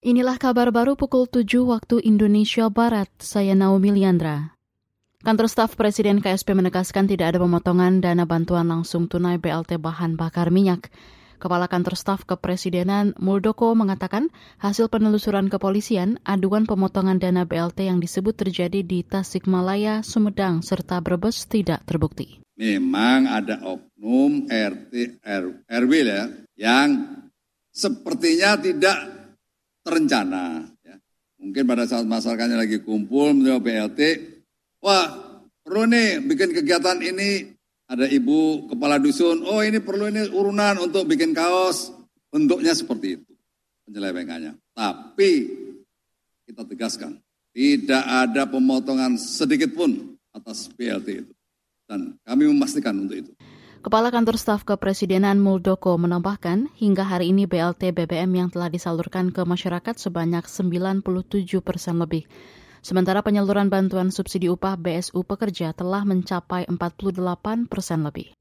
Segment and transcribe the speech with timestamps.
[0.00, 3.12] Inilah kabar baru pukul 7 waktu Indonesia Barat.
[3.20, 4.56] Saya Naomi Liandra.
[5.20, 10.48] Kantor staf Presiden KSP menegaskan tidak ada pemotongan dana bantuan langsung tunai BLT bahan bakar
[10.48, 10.88] minyak.
[11.36, 18.40] Kepala Kantor Staf Kepresidenan Muldoko mengatakan hasil penelusuran kepolisian aduan pemotongan dana BLT yang disebut
[18.40, 22.40] terjadi di Tasikmalaya, Sumedang, serta Brebes tidak terbukti.
[22.56, 25.20] Memang ada oknum RT
[25.68, 26.24] RW ya
[26.56, 26.88] yang
[27.68, 29.09] sepertinya tidak
[29.90, 30.70] terencana.
[30.86, 30.96] Ya.
[31.42, 34.00] Mungkin pada saat masyarakatnya lagi kumpul menerima BLT,
[34.78, 35.10] wah
[35.66, 37.50] perlu nih bikin kegiatan ini,
[37.90, 41.90] ada ibu kepala dusun, oh ini perlu ini urunan untuk bikin kaos,
[42.30, 43.30] bentuknya seperti itu
[43.90, 44.54] penyelewengannya.
[44.70, 45.30] Tapi
[46.46, 47.18] kita tegaskan,
[47.50, 51.32] tidak ada pemotongan sedikit pun atas BLT itu.
[51.90, 53.32] Dan kami memastikan untuk itu.
[53.80, 59.40] Kepala Kantor Staf Kepresidenan Muldoko menambahkan, hingga hari ini BLT BBM yang telah disalurkan ke
[59.40, 61.00] masyarakat sebanyak 97
[61.64, 62.28] persen lebih.
[62.84, 68.36] Sementara penyaluran bantuan subsidi upah BSU pekerja telah mencapai 48 persen lebih.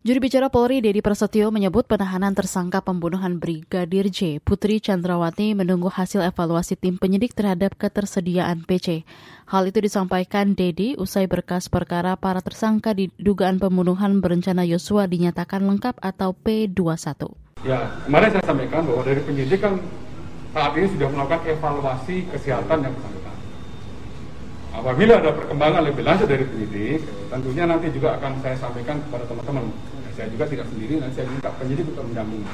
[0.00, 4.40] Juri bicara Polri Dedi Prasetyo menyebut penahanan tersangka pembunuhan Brigadir J.
[4.40, 9.04] Putri Chandrawati menunggu hasil evaluasi tim penyidik terhadap ketersediaan PC.
[9.44, 15.68] Hal itu disampaikan Dedi usai berkas perkara para tersangka di dugaan pembunuhan berencana Yosua dinyatakan
[15.68, 17.28] lengkap atau P21.
[17.68, 19.76] Ya, kemarin saya sampaikan bahwa dari penyidik kan
[20.56, 23.19] saat ini sudah melakukan evaluasi kesehatan yang bersangkutan.
[24.70, 29.66] Apabila ada perkembangan lebih lanjut dari penyidik, tentunya nanti juga akan saya sampaikan kepada teman-teman.
[30.14, 32.46] Saya juga tidak sendiri, nanti saya minta penyidik untuk mendampingi.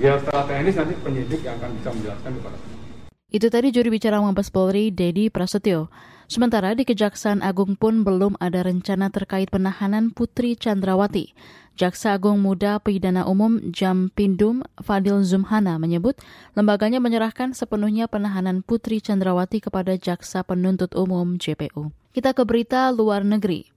[0.00, 2.89] Ya setelah teknis nanti penyidik yang akan bisa menjelaskan kepada teman.
[3.30, 5.86] Itu tadi juri bicara Mabes Polri, Dedi Prasetyo.
[6.26, 11.30] Sementara di Kejaksaan Agung pun belum ada rencana terkait penahanan Putri Chandrawati.
[11.78, 16.18] Jaksa Agung Muda Pidana Umum Jam Pindum Fadil Zumhana menyebut
[16.58, 21.94] lembaganya menyerahkan sepenuhnya penahanan Putri Chandrawati kepada Jaksa Penuntut Umum JPU.
[22.10, 23.70] Kita ke berita luar negeri.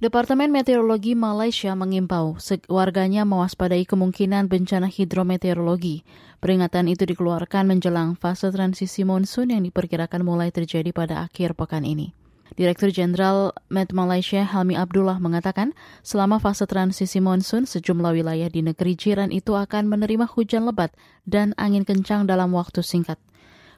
[0.00, 2.40] Departemen Meteorologi Malaysia mengimbau
[2.72, 6.08] warganya mewaspadai kemungkinan bencana hidrometeorologi.
[6.40, 12.16] Peringatan itu dikeluarkan menjelang fase transisi monsun yang diperkirakan mulai terjadi pada akhir pekan ini.
[12.56, 18.96] Direktur Jenderal Met Malaysia Helmi Abdullah mengatakan, selama fase transisi monsun, sejumlah wilayah di negeri
[18.96, 20.96] jiran itu akan menerima hujan lebat
[21.28, 23.20] dan angin kencang dalam waktu singkat.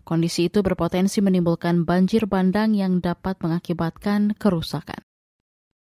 [0.06, 5.02] Kondisi itu berpotensi menimbulkan banjir bandang yang dapat mengakibatkan kerusakan.